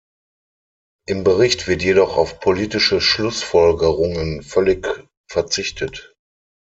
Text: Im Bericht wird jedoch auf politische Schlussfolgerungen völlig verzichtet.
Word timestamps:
Im 1.07 1.23
Bericht 1.23 1.67
wird 1.67 1.83
jedoch 1.83 2.17
auf 2.17 2.39
politische 2.39 2.99
Schlussfolgerungen 3.01 4.41
völlig 4.41 4.87
verzichtet. 5.29 6.15